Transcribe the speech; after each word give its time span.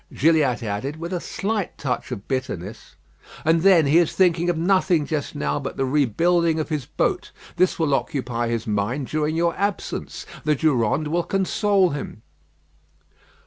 Gilliatt 0.11 0.63
added, 0.63 0.95
with 0.99 1.13
a 1.13 1.19
slight 1.21 1.77
touch 1.77 2.11
of 2.11 2.27
bitterness, 2.27 2.95
"And 3.45 3.61
then 3.61 3.85
he 3.85 3.99
is 3.99 4.13
thinking 4.13 4.49
of 4.49 4.57
nothing 4.57 5.05
just 5.05 5.35
now 5.35 5.59
but 5.59 5.77
the 5.77 5.85
rebuilding 5.85 6.59
of 6.59 6.69
his 6.69 6.87
boat. 6.87 7.29
This 7.57 7.77
will 7.77 7.93
occupy 7.93 8.47
his 8.47 8.65
mind 8.65 9.05
during 9.05 9.35
your 9.35 9.55
absence. 9.55 10.25
The 10.43 10.55
Durande 10.55 11.07
will 11.09 11.21
console 11.21 11.91
him." 11.91 12.23